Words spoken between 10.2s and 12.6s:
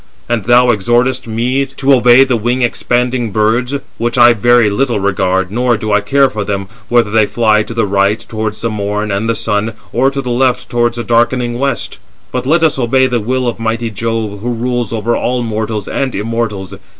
the left towards the darkening west; but